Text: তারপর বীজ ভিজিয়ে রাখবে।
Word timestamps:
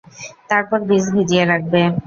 তারপর 0.49 0.79
বীজ 0.89 1.05
ভিজিয়ে 1.15 1.43
রাখবে। 1.45 1.81